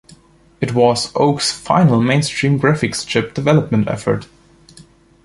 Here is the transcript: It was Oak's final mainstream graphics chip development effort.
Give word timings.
It 0.61 0.73
was 0.73 1.11
Oak's 1.13 1.51
final 1.51 2.01
mainstream 2.01 2.59
graphics 2.59 3.05
chip 3.05 3.35
development 3.35 3.87
effort. 3.87 4.27